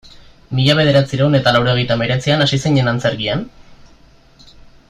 Mila 0.59 0.75
bederatziehun 0.79 1.39
eta 1.39 1.53
laurogeita 1.57 1.97
hemeretzian 1.99 2.43
hasi 2.47 2.61
zinen 2.67 2.93
antzerkian? 2.95 3.45